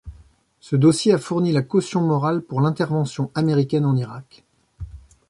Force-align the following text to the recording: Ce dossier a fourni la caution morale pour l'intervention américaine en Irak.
Ce 0.61 0.75
dossier 0.75 1.13
a 1.13 1.19
fourni 1.19 1.51
la 1.51 1.61
caution 1.61 2.01
morale 2.01 2.41
pour 2.41 2.59
l'intervention 2.59 3.29
américaine 3.35 3.85
en 3.85 3.95
Irak. 3.95 4.43